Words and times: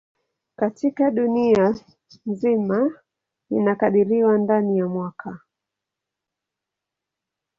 Katika 0.55 1.11
dunia 1.11 1.75
nzima 2.25 2.99
inakadiriwa 3.51 4.37
ndani 4.37 4.77
ya 4.77 4.87
mwaka 4.87 5.39